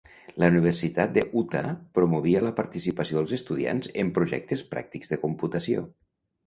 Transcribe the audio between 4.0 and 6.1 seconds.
en projectes pràctics de computació.